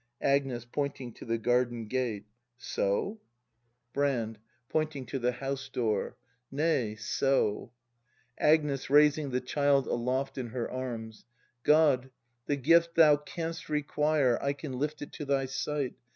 [0.35, 0.65] ]Agnes.
[0.65, 2.25] [Pointing to the garden gate.]
[2.57, 3.19] So.?
[3.93, 4.39] 152 BRAND [act hi Brand.
[4.69, 6.17] [Pointing to the house door.]
[6.49, 7.71] Nay,— so!
[8.39, 8.89] Agnes.
[8.89, 11.25] [Raising the child aloft in her arms.]
[11.61, 12.09] God!
[12.47, 15.93] The gift Thou canst require I can lift it to thy sight!